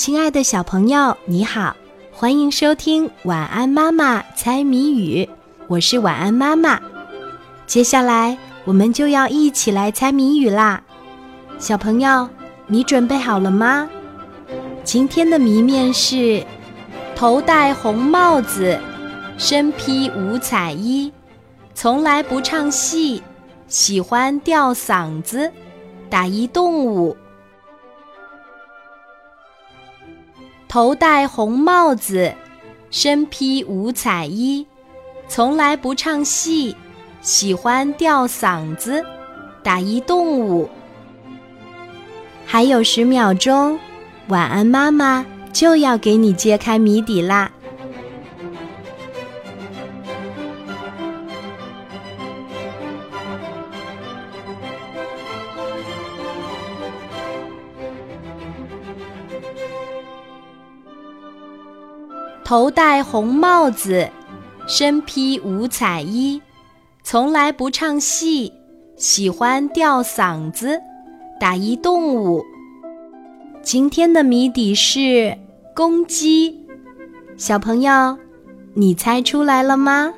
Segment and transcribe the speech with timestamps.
[0.00, 1.76] 亲爱的小朋友，你好，
[2.10, 5.26] 欢迎收听《晚安妈妈猜谜语》，
[5.66, 6.80] 我是晚安妈妈。
[7.66, 10.80] 接下来我们就要一起来猜谜语啦，
[11.58, 12.26] 小朋友，
[12.66, 13.90] 你准备好了吗？
[14.84, 16.46] 今天的谜面是：
[17.14, 18.80] 头戴红帽子，
[19.36, 21.12] 身披五彩衣，
[21.74, 23.22] 从来不唱戏，
[23.68, 25.52] 喜欢吊嗓子，
[26.08, 27.14] 打一动物。
[30.68, 32.32] 头戴红帽子，
[32.90, 34.66] 身披五彩衣，
[35.28, 36.76] 从来不唱戏，
[37.20, 39.04] 喜欢吊嗓子，
[39.62, 40.68] 打一动物。
[42.46, 43.78] 还有十秒钟，
[44.28, 47.50] 晚安妈妈就要给你揭开谜底啦。
[62.50, 64.10] 头戴红帽子，
[64.66, 66.42] 身披五彩衣，
[67.04, 68.52] 从来不唱戏，
[68.96, 70.82] 喜欢吊嗓子，
[71.38, 72.44] 打一动物。
[73.62, 75.38] 今天的谜底是
[75.76, 76.66] 公鸡，
[77.36, 78.18] 小朋友，
[78.74, 80.12] 你猜出来了吗？